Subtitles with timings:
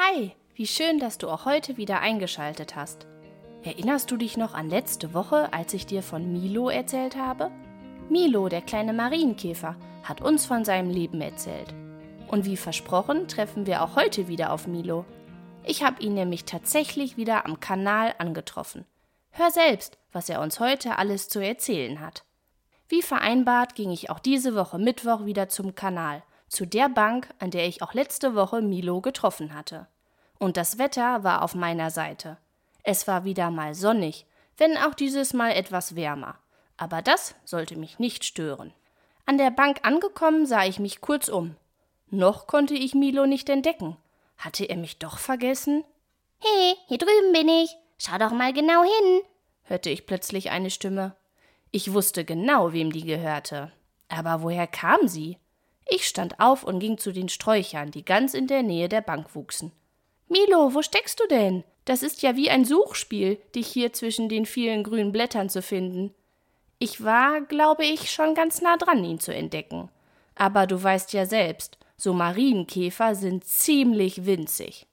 [0.00, 3.08] Hi, wie schön, dass du auch heute wieder eingeschaltet hast.
[3.64, 7.50] Erinnerst du dich noch an letzte Woche, als ich dir von Milo erzählt habe?
[8.08, 9.74] Milo, der kleine Marienkäfer,
[10.04, 11.74] hat uns von seinem Leben erzählt.
[12.28, 15.04] Und wie versprochen, treffen wir auch heute wieder auf Milo.
[15.64, 18.84] Ich habe ihn nämlich tatsächlich wieder am Kanal angetroffen.
[19.30, 22.24] Hör selbst, was er uns heute alles zu erzählen hat.
[22.88, 27.50] Wie vereinbart ging ich auch diese Woche Mittwoch wieder zum Kanal, zu der Bank, an
[27.50, 29.86] der ich auch letzte Woche Milo getroffen hatte.
[30.38, 32.38] Und das Wetter war auf meiner Seite.
[32.82, 36.36] Es war wieder mal sonnig, wenn auch dieses Mal etwas wärmer.
[36.76, 38.72] Aber das sollte mich nicht stören.
[39.26, 41.56] An der Bank angekommen sah ich mich kurz um.
[42.10, 43.96] Noch konnte ich Milo nicht entdecken.
[44.38, 45.84] Hatte er mich doch vergessen?
[46.38, 47.76] Hey, hier drüben bin ich.
[47.98, 49.22] Schau doch mal genau hin,
[49.64, 51.16] hörte ich plötzlich eine Stimme.
[51.72, 53.72] Ich wusste genau, wem die gehörte.
[54.08, 55.36] Aber woher kam sie?
[55.88, 59.34] Ich stand auf und ging zu den Sträuchern, die ganz in der Nähe der Bank
[59.34, 59.72] wuchsen.
[60.28, 61.64] Milo, wo steckst du denn?
[61.86, 66.14] Das ist ja wie ein Suchspiel, dich hier zwischen den vielen grünen Blättern zu finden.
[66.78, 69.88] Ich war, glaube ich, schon ganz nah dran, ihn zu entdecken.
[70.34, 74.86] Aber du weißt ja selbst, so Marienkäfer sind ziemlich winzig.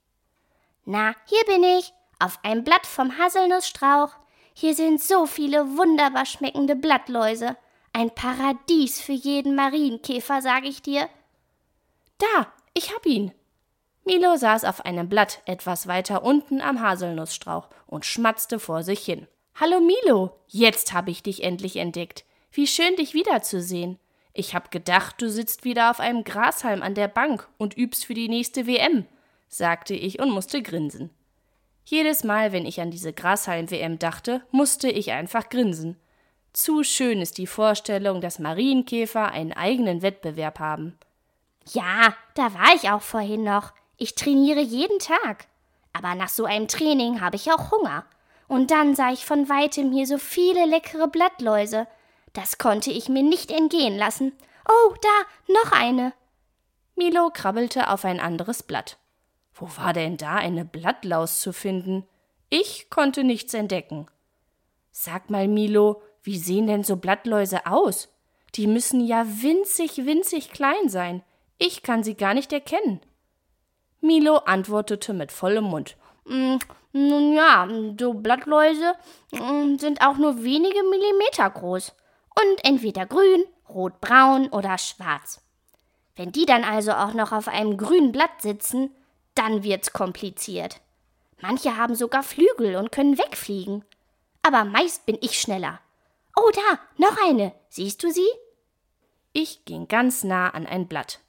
[0.85, 4.11] Na, hier bin ich, auf einem Blatt vom Haselnussstrauch.
[4.53, 7.57] Hier sind so viele wunderbar schmeckende Blattläuse.
[7.97, 11.07] Ein Paradies für jeden Marienkäfer, sag ich dir.
[12.17, 13.31] Da, ich hab ihn.
[14.03, 19.27] Milo saß auf einem Blatt etwas weiter unten am Haselnussstrauch und schmatzte vor sich hin.
[19.57, 22.25] Hallo Milo, jetzt hab ich dich endlich entdeckt.
[22.51, 23.97] Wie schön, dich wiederzusehen.
[24.33, 28.13] Ich hab gedacht, du sitzt wieder auf einem Grashalm an der Bank und übst für
[28.13, 29.05] die nächste WM,
[29.47, 31.11] sagte ich und musste grinsen.
[31.85, 35.95] Jedes Mal, wenn ich an diese Grashalm-WM dachte, musste ich einfach grinsen.
[36.55, 40.97] Zu schön ist die Vorstellung, dass Marienkäfer einen eigenen Wettbewerb haben.
[41.73, 43.73] Ja, da war ich auch vorhin noch.
[43.97, 45.47] Ich trainiere jeden Tag.
[45.91, 48.05] Aber nach so einem Training habe ich auch Hunger.
[48.47, 51.87] Und dann sah ich von weitem hier so viele leckere Blattläuse.
[52.31, 54.31] Das konnte ich mir nicht entgehen lassen.
[54.65, 56.13] Oh, da, noch eine.
[56.95, 58.97] Milo krabbelte auf ein anderes Blatt.
[59.53, 62.07] Wo war denn da eine Blattlaus zu finden?
[62.49, 64.07] Ich konnte nichts entdecken.
[64.93, 68.09] Sag mal, Milo, wie sehen denn so Blattläuse aus?
[68.55, 71.21] Die müssen ja winzig, winzig klein sein.
[71.59, 72.99] Ich kann sie gar nicht erkennen.
[74.01, 75.95] Milo antwortete mit vollem Mund.
[76.25, 76.57] Mm,
[76.93, 77.67] nun ja,
[77.99, 78.95] so Blattläuse
[79.33, 81.93] mm, sind auch nur wenige Millimeter groß
[82.39, 85.41] und entweder grün, rotbraun oder schwarz.
[86.15, 88.89] Wenn die dann also auch noch auf einem grünen Blatt sitzen,
[89.35, 90.81] dann wird's kompliziert.
[91.39, 93.85] Manche haben sogar Flügel und können wegfliegen.
[94.41, 95.79] Aber meist bin ich schneller.
[96.35, 97.53] Oh, da, noch eine.
[97.69, 98.27] Siehst du sie?
[99.33, 101.19] Ich ging ganz nah an ein Blatt.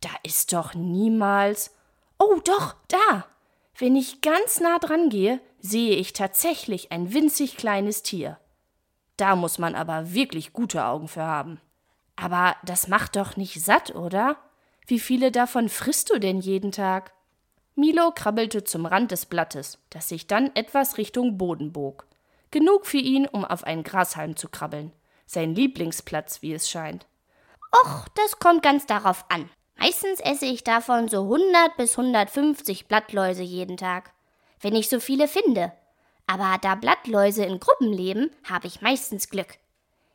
[0.00, 1.74] Da ist doch niemals.
[2.18, 3.26] Oh, doch, da.
[3.76, 8.38] Wenn ich ganz nah dran gehe, sehe ich tatsächlich ein winzig kleines Tier.
[9.16, 11.60] Da muss man aber wirklich gute Augen für haben.
[12.16, 14.36] Aber das macht doch nicht satt, oder?
[14.86, 17.12] Wie viele davon frisst du denn jeden Tag?
[17.74, 22.06] Milo krabbelte zum Rand des Blattes, das sich dann etwas Richtung Boden bog.
[22.52, 24.92] Genug für ihn, um auf einen Grashalm zu krabbeln.
[25.26, 27.06] Sein Lieblingsplatz, wie es scheint.
[27.74, 29.50] Och, das kommt ganz darauf an.
[29.76, 34.12] Meistens esse ich davon so 100 bis 150 Blattläuse jeden Tag,
[34.60, 35.72] wenn ich so viele finde.
[36.28, 39.58] Aber da Blattläuse in Gruppen leben, habe ich meistens Glück.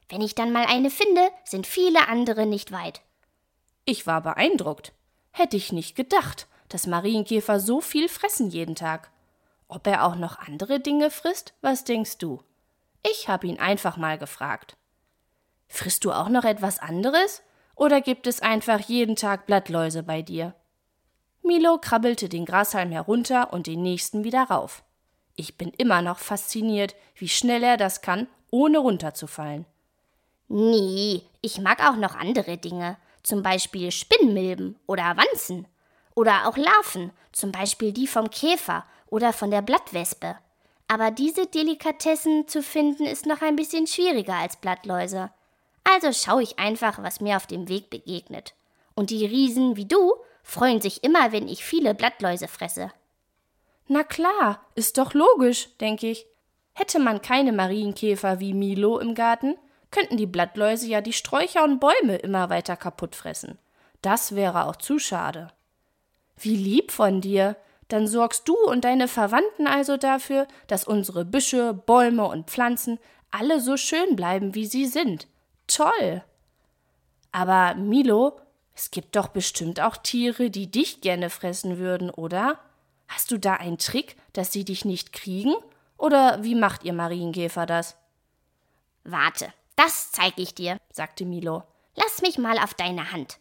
[0.07, 3.01] Wenn ich dann mal eine finde, sind viele andere nicht weit.
[3.83, 4.93] Ich war beeindruckt.
[5.31, 9.11] Hätte ich nicht gedacht dass Marienkäfer so viel fressen jeden Tag.
[9.67, 12.41] Ob er auch noch andere Dinge frisst, was denkst du?
[13.03, 14.77] Ich habe ihn einfach mal gefragt.
[15.67, 17.41] Frisst du auch noch etwas anderes?
[17.75, 20.55] Oder gibt es einfach jeden Tag Blattläuse bei dir?
[21.43, 24.83] Milo krabbelte den Grashalm herunter und den nächsten wieder rauf.
[25.35, 29.65] Ich bin immer noch fasziniert, wie schnell er das kann, ohne runterzufallen.
[30.47, 35.67] Nee, ich mag auch noch andere Dinge, zum Beispiel Spinnmilben oder Wanzen.
[36.15, 40.37] Oder auch Larven, zum Beispiel die vom Käfer oder von der Blattwespe.
[40.87, 45.31] Aber diese Delikatessen zu finden ist noch ein bisschen schwieriger als Blattläuse.
[45.83, 48.53] Also schaue ich einfach, was mir auf dem Weg begegnet.
[48.95, 52.91] Und die Riesen wie du freuen sich immer, wenn ich viele Blattläuse fresse.
[53.87, 56.25] Na klar, ist doch logisch, denke ich.
[56.73, 59.57] Hätte man keine Marienkäfer wie Milo im Garten,
[59.91, 63.57] könnten die Blattläuse ja die Sträucher und Bäume immer weiter kaputt fressen.
[64.01, 65.49] Das wäre auch zu schade.
[66.37, 67.55] Wie lieb von dir.
[67.87, 72.99] Dann sorgst du und deine Verwandten also dafür, dass unsere Büsche, Bäume und Pflanzen
[73.31, 75.27] alle so schön bleiben, wie sie sind.
[75.67, 76.23] Toll.
[77.31, 78.39] Aber Milo,
[78.75, 82.59] es gibt doch bestimmt auch Tiere, die dich gerne fressen würden, oder?
[83.07, 85.55] Hast du da einen Trick, dass sie dich nicht kriegen?
[85.97, 87.97] Oder wie macht ihr Marienkäfer das?
[89.03, 91.63] Warte, das zeig ich dir, sagte Milo.
[91.95, 93.39] Lass mich mal auf deine Hand.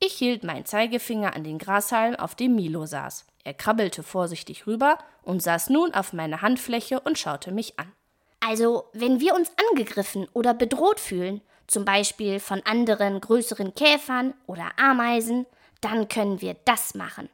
[0.00, 3.26] Ich hielt meinen Zeigefinger an den Grashalm, auf dem Milo saß.
[3.46, 7.92] Er krabbelte vorsichtig rüber und saß nun auf meiner Handfläche und schaute mich an.
[8.40, 14.72] Also, wenn wir uns angegriffen oder bedroht fühlen, zum Beispiel von anderen größeren Käfern oder
[14.80, 15.46] Ameisen,
[15.80, 17.28] dann können wir das machen.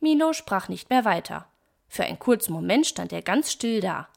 [0.00, 1.46] Milo sprach nicht mehr weiter.
[1.86, 4.08] Für einen kurzen Moment stand er ganz still da.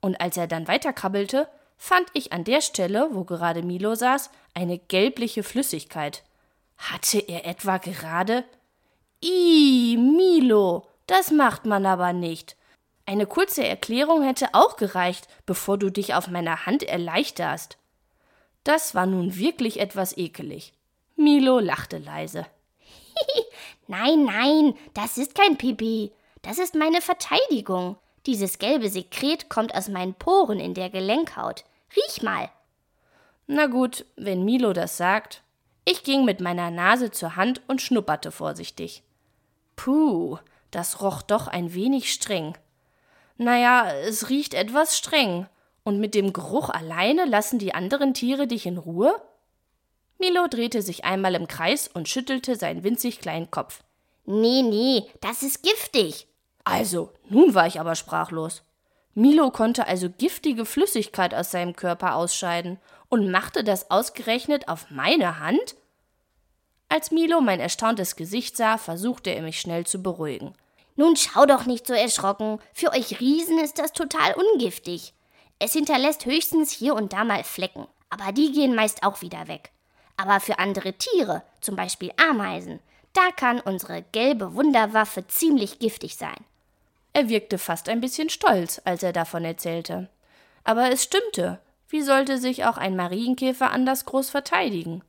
[0.00, 4.78] Und als er dann weiterkrabbelte, fand ich an der Stelle, wo gerade Milo saß, eine
[4.78, 6.24] gelbliche Flüssigkeit.
[6.78, 8.42] Hatte er etwa gerade?
[9.24, 12.56] Ih, Milo, das macht man aber nicht.
[13.06, 17.78] Eine kurze Erklärung hätte auch gereicht, bevor du dich auf meiner Hand erleichterst.
[18.64, 20.72] Das war nun wirklich etwas ekelig.
[21.14, 22.46] Milo lachte leise.
[23.86, 26.12] nein, nein, das ist kein Pipi.
[26.42, 27.96] Das ist meine Verteidigung.
[28.26, 31.64] Dieses gelbe Sekret kommt aus meinen Poren in der Gelenkhaut.
[31.94, 32.50] Riech mal.
[33.46, 35.42] Na gut, wenn Milo das sagt.
[35.84, 39.02] Ich ging mit meiner Nase zur Hand und schnupperte vorsichtig.
[39.82, 40.38] Puh,
[40.70, 42.56] das roch doch ein wenig streng.
[43.36, 45.48] Naja, es riecht etwas streng.
[45.82, 49.12] Und mit dem Geruch alleine lassen die anderen Tiere dich in Ruhe?
[50.20, 53.82] Milo drehte sich einmal im Kreis und schüttelte seinen winzig kleinen Kopf.
[54.24, 56.28] Nee, nee, das ist giftig.
[56.62, 58.62] Also, nun war ich aber sprachlos.
[59.14, 62.78] Milo konnte also giftige Flüssigkeit aus seinem Körper ausscheiden
[63.08, 65.74] und machte das ausgerechnet auf meine Hand?
[66.92, 70.52] Als Milo mein erstauntes Gesicht sah, versuchte er mich schnell zu beruhigen.
[70.94, 72.58] Nun schau doch nicht so erschrocken.
[72.74, 75.14] Für euch Riesen ist das total ungiftig.
[75.58, 79.70] Es hinterlässt höchstens hier und da mal Flecken, aber die gehen meist auch wieder weg.
[80.18, 82.78] Aber für andere Tiere, zum Beispiel Ameisen,
[83.14, 86.44] da kann unsere gelbe Wunderwaffe ziemlich giftig sein.
[87.14, 90.10] Er wirkte fast ein bisschen stolz, als er davon erzählte.
[90.62, 91.58] Aber es stimmte.
[91.88, 95.02] Wie sollte sich auch ein Marienkäfer anders groß verteidigen?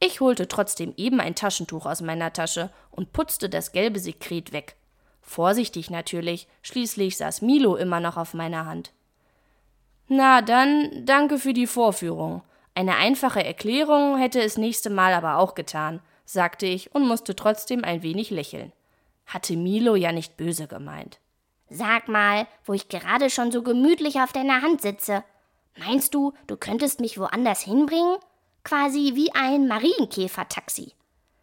[0.00, 4.76] Ich holte trotzdem eben ein Taschentuch aus meiner Tasche und putzte das gelbe Sekret weg.
[5.20, 8.92] Vorsichtig natürlich, schließlich saß Milo immer noch auf meiner Hand.
[10.08, 12.42] Na dann, danke für die Vorführung.
[12.74, 17.84] Eine einfache Erklärung hätte es nächste Mal aber auch getan, sagte ich und musste trotzdem
[17.84, 18.72] ein wenig lächeln.
[19.26, 21.20] Hatte Milo ja nicht böse gemeint.
[21.68, 25.22] Sag mal, wo ich gerade schon so gemütlich auf deiner Hand sitze.
[25.78, 28.16] Meinst du, du könntest mich woanders hinbringen?
[28.64, 30.92] Quasi wie ein Marienkäfer-Taxi.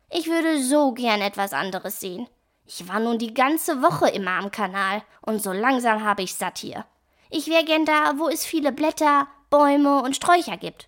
[0.09, 2.27] Ich würde so gern etwas anderes sehen.
[2.65, 6.57] Ich war nun die ganze Woche immer am Kanal und so langsam habe ich satt
[6.59, 6.85] hier.
[7.29, 10.87] Ich wäre gern da, wo es viele Blätter, Bäume und Sträucher gibt.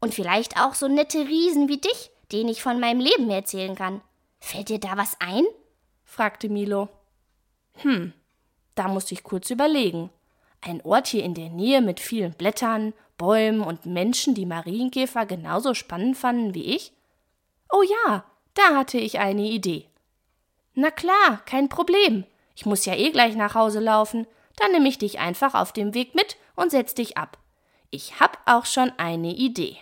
[0.00, 4.00] Und vielleicht auch so nette Riesen wie dich, denen ich von meinem Leben erzählen kann.
[4.40, 5.44] Fällt dir da was ein?
[6.04, 6.88] fragte Milo.
[7.78, 8.12] Hm,
[8.74, 10.10] da musste ich kurz überlegen.
[10.64, 15.74] Ein Ort hier in der Nähe mit vielen Blättern, Bäumen und Menschen, die Marienkäfer genauso
[15.74, 16.92] spannend fanden wie ich?
[17.70, 18.24] Oh ja,
[18.54, 19.86] da hatte ich eine Idee.
[20.74, 22.24] Na klar, kein Problem.
[22.54, 24.26] Ich muss ja eh gleich nach Hause laufen.
[24.56, 27.38] Dann nehme ich dich einfach auf dem Weg mit und setz dich ab.
[27.90, 29.76] Ich hab auch schon eine Idee.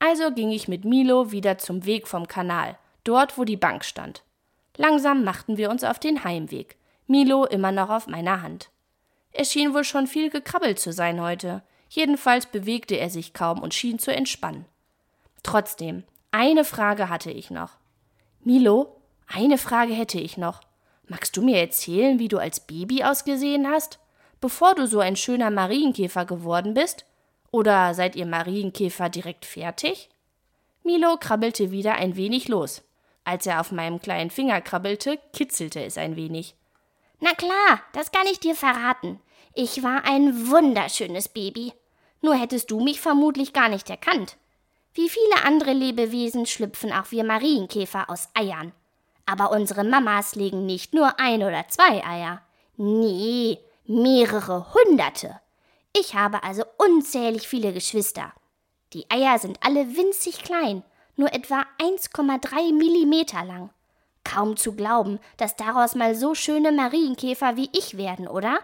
[0.00, 4.22] Also ging ich mit Milo wieder zum Weg vom Kanal, dort wo die Bank stand.
[4.76, 6.76] Langsam machten wir uns auf den Heimweg.
[7.06, 8.70] Milo immer noch auf meiner Hand.
[9.34, 11.62] Er schien wohl schon viel gekrabbelt zu sein heute.
[11.88, 14.64] Jedenfalls bewegte er sich kaum und schien zu entspannen.
[15.42, 17.72] Trotzdem, eine Frage hatte ich noch.
[18.44, 20.60] Milo, eine Frage hätte ich noch.
[21.08, 23.98] Magst du mir erzählen, wie du als Baby ausgesehen hast,
[24.40, 27.04] bevor du so ein schöner Marienkäfer geworden bist?
[27.50, 30.10] Oder seid ihr Marienkäfer direkt fertig?
[30.84, 32.82] Milo krabbelte wieder ein wenig los.
[33.24, 36.54] Als er auf meinem kleinen Finger krabbelte, kitzelte es ein wenig.
[37.20, 39.18] Na klar, das kann ich dir verraten.
[39.56, 41.72] Ich war ein wunderschönes Baby.
[42.20, 44.36] Nur hättest du mich vermutlich gar nicht erkannt.
[44.94, 48.72] Wie viele andere Lebewesen schlüpfen auch wir Marienkäfer aus Eiern.
[49.26, 52.42] Aber unsere Mamas legen nicht nur ein oder zwei Eier.
[52.76, 55.40] Nee, mehrere hunderte.
[55.92, 58.32] Ich habe also unzählig viele Geschwister.
[58.92, 60.82] Die Eier sind alle winzig klein,
[61.14, 63.70] nur etwa 1,3 Millimeter lang.
[64.24, 68.58] Kaum zu glauben, dass daraus mal so schöne Marienkäfer wie ich werden, oder?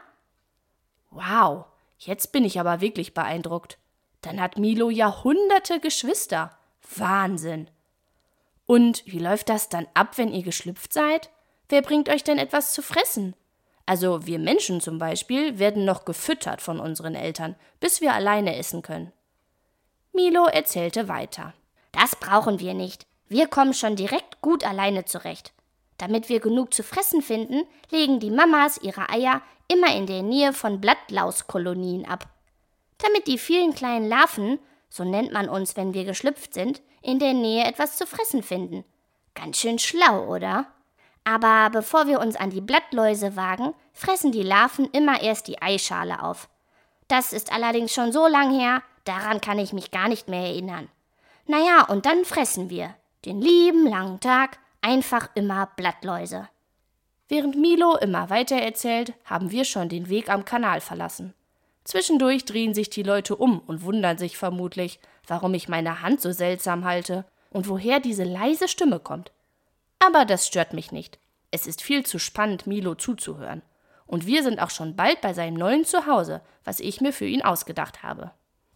[1.10, 1.66] Wow,
[1.98, 3.78] jetzt bin ich aber wirklich beeindruckt.
[4.22, 6.56] Dann hat Milo ja hunderte Geschwister.
[6.96, 7.68] Wahnsinn.
[8.66, 11.30] Und wie läuft das dann ab, wenn ihr geschlüpft seid?
[11.68, 13.34] Wer bringt euch denn etwas zu fressen?
[13.86, 18.82] Also wir Menschen zum Beispiel werden noch gefüttert von unseren Eltern, bis wir alleine essen
[18.82, 19.12] können.
[20.12, 21.54] Milo erzählte weiter.
[21.92, 23.06] Das brauchen wir nicht.
[23.28, 25.52] Wir kommen schon direkt gut alleine zurecht.
[26.00, 30.54] Damit wir genug zu fressen finden, legen die Mamas ihre Eier immer in der Nähe
[30.54, 32.26] von Blattlauskolonien ab.
[32.96, 37.34] Damit die vielen kleinen Larven, so nennt man uns, wenn wir geschlüpft sind, in der
[37.34, 38.82] Nähe etwas zu fressen finden.
[39.34, 40.68] Ganz schön schlau, oder?
[41.24, 46.22] Aber bevor wir uns an die Blattläuse wagen, fressen die Larven immer erst die Eischale
[46.22, 46.48] auf.
[47.08, 50.88] Das ist allerdings schon so lang her, daran kann ich mich gar nicht mehr erinnern.
[51.46, 52.94] Naja, und dann fressen wir,
[53.26, 56.48] den lieben langen Tag, einfach immer Blattläuse.
[57.28, 61.34] Während Milo immer weiter erzählt, haben wir schon den Weg am Kanal verlassen.
[61.84, 66.32] Zwischendurch drehen sich die Leute um und wundern sich vermutlich, warum ich meine Hand so
[66.32, 69.32] seltsam halte und woher diese leise Stimme kommt.
[69.98, 71.18] Aber das stört mich nicht.
[71.50, 73.62] Es ist viel zu spannend, Milo zuzuhören.
[74.06, 77.42] Und wir sind auch schon bald bei seinem neuen Zuhause, was ich mir für ihn
[77.42, 78.32] ausgedacht habe.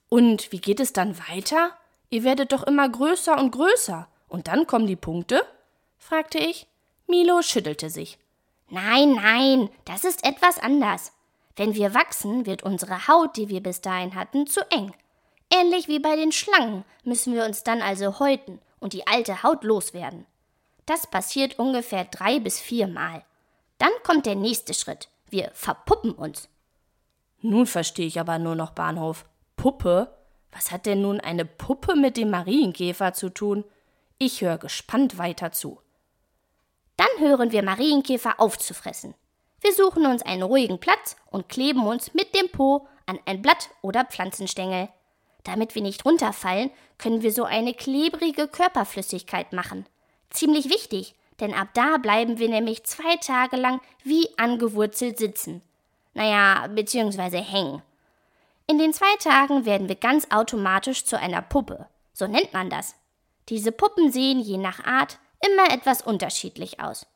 [0.08, 1.70] Und wie geht es dann weiter?
[2.11, 4.06] Ihr werdet doch immer größer und größer.
[4.28, 5.42] Und dann kommen die Punkte?
[6.04, 6.66] Fragte ich.
[7.06, 8.18] Milo schüttelte sich.
[8.68, 11.12] Nein, nein, das ist etwas anders.
[11.56, 14.92] Wenn wir wachsen, wird unsere Haut, die wir bis dahin hatten, zu eng.
[15.50, 19.64] Ähnlich wie bei den Schlangen müssen wir uns dann also häuten und die alte Haut
[19.64, 20.26] loswerden.
[20.87, 23.25] Das passiert ungefähr drei bis viermal.
[23.78, 25.08] Dann kommt der nächste Schritt.
[25.30, 26.49] Wir verpuppen uns.
[27.40, 29.25] Nun verstehe ich aber nur noch Bahnhof.
[29.56, 30.14] Puppe?
[30.52, 33.64] Was hat denn nun eine Puppe mit dem Marienkäfer zu tun?
[34.18, 35.80] Ich höre gespannt weiter zu.
[36.96, 39.14] Dann hören wir Marienkäfer aufzufressen.
[39.60, 43.70] Wir suchen uns einen ruhigen Platz und kleben uns mit dem Po an ein Blatt
[43.82, 44.88] oder Pflanzenstängel.
[45.42, 49.86] Damit wir nicht runterfallen, können wir so eine klebrige Körperflüssigkeit machen.
[50.30, 55.62] Ziemlich wichtig, denn ab da bleiben wir nämlich zwei Tage lang wie angewurzelt sitzen.
[56.14, 57.82] Naja, beziehungsweise hängen.
[58.66, 61.86] In den zwei Tagen werden wir ganz automatisch zu einer Puppe.
[62.12, 62.94] So nennt man das.
[63.48, 67.06] Diese Puppen sehen je nach Art immer etwas unterschiedlich aus.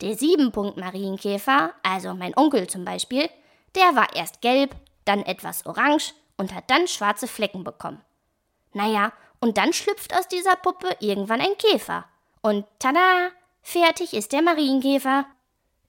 [0.00, 3.28] Der Siebenpunkt-Marienkäfer, also mein Onkel zum Beispiel,
[3.74, 4.74] der war erst gelb,
[5.04, 8.00] dann etwas orange und hat dann schwarze Flecken bekommen.
[8.72, 12.06] Naja, und dann schlüpft aus dieser Puppe irgendwann ein Käfer.
[12.40, 13.30] Und tada,
[13.62, 15.26] fertig ist der Marienkäfer.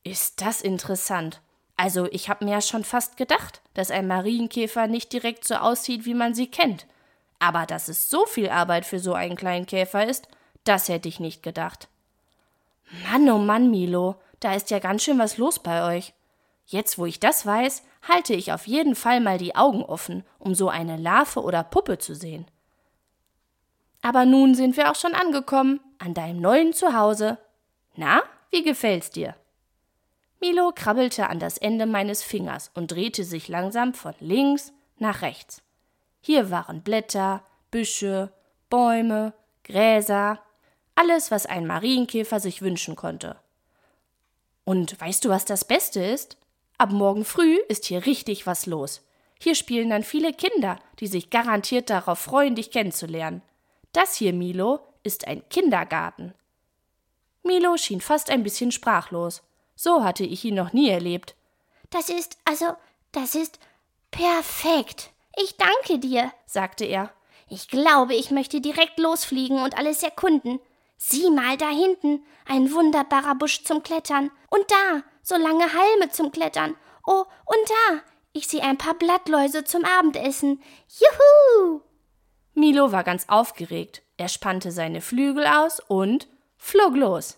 [0.04, 1.42] Ist das interessant.
[1.78, 6.06] Also, ich habe mir ja schon fast gedacht, dass ein Marienkäfer nicht direkt so aussieht,
[6.06, 6.86] wie man sie kennt.
[7.40, 10.28] Aber dass es so viel Arbeit für so einen kleinen Käfer ist,
[10.66, 11.88] das hätte ich nicht gedacht.
[13.10, 16.14] Mann, oh Mann, Milo, da ist ja ganz schön was los bei euch.
[16.68, 20.56] Jetzt, wo ich das weiß, halte ich auf jeden Fall mal die Augen offen, um
[20.56, 22.46] so eine Larve oder Puppe zu sehen.
[24.02, 27.38] Aber nun sind wir auch schon angekommen, an deinem neuen Zuhause.
[27.96, 29.36] Na, wie gefällt's dir?
[30.40, 35.64] Milo krabbelte an das Ende meines Fingers und drehte sich langsam von links nach rechts.
[36.22, 38.32] Hier waren Blätter, Büsche,
[38.70, 40.40] Bäume, Gräser,
[40.96, 43.36] alles, was ein Marienkäfer sich wünschen konnte.
[44.64, 46.38] Und weißt du, was das Beste ist?
[46.78, 49.02] Ab morgen früh ist hier richtig was los.
[49.40, 53.42] Hier spielen dann viele Kinder, die sich garantiert darauf freuen, dich kennenzulernen.
[53.94, 56.34] Das hier, Milo, ist ein Kindergarten.
[57.44, 59.44] Milo schien fast ein bisschen sprachlos.
[59.76, 61.36] So hatte ich ihn noch nie erlebt.
[61.92, 62.76] Das ist, also,
[63.12, 63.60] das ist
[64.10, 65.12] perfekt.
[65.38, 67.12] Ich danke dir, sagte er.
[67.48, 70.60] Ich glaube, ich möchte direkt losfliegen und alles erkunden.
[70.98, 74.32] Sieh mal da hinten, ein wunderbarer Busch zum Klettern.
[74.50, 76.76] Und da, so lange Halme zum Klettern.
[77.06, 78.02] Oh, und da,
[78.34, 80.62] ich sehe ein paar Blattläuse zum Abendessen.
[80.88, 81.82] Juhu!
[82.54, 84.02] Milo war ganz aufgeregt.
[84.18, 87.38] Er spannte seine Flügel aus und flog los.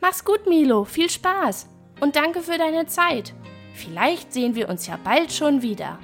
[0.00, 1.68] Mach's gut, Milo, viel Spaß
[2.00, 3.34] und danke für deine Zeit.
[3.74, 5.98] Vielleicht sehen wir uns ja bald schon wieder.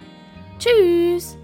[0.59, 1.37] Tschüss!